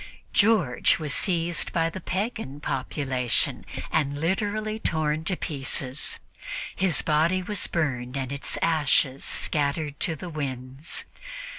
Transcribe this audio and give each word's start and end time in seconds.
George 0.33 0.97
was 0.97 1.13
seized 1.13 1.71
by 1.71 1.87
the 1.87 2.01
pagan 2.01 2.59
population 2.59 3.63
and 3.91 4.17
literally 4.19 4.79
torn 4.79 5.23
to 5.25 5.35
pieces; 5.35 6.17
his 6.75 7.03
body 7.03 7.43
was 7.43 7.67
burned 7.67 8.17
and 8.17 8.31
its 8.31 8.57
ashes 8.63 9.23
scattered 9.23 9.99
to 9.99 10.15
the 10.15 10.27
winds. 10.31 11.05